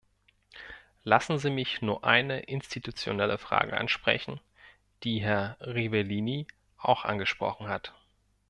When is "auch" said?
6.79-7.05